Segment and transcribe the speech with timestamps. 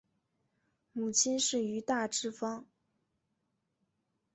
[0.93, 2.65] 母亲是于大之方。